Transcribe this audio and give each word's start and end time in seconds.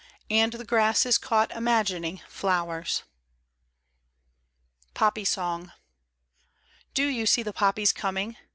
And 0.31 0.53
the 0.53 0.65
grass 0.65 1.05
is 1.05 1.19
caught 1.19 1.51
imagining 1.51 2.21
Flowers. 2.27 3.03
POPPY 4.95 5.25
SONG. 5.25 5.73
Do 6.95 7.05
you 7.05 7.27
see 7.27 7.43
the 7.43 7.53
poppies 7.53 7.93
coming 7.93 8.35